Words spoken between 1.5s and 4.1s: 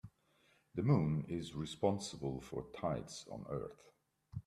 responsible for tides on earth.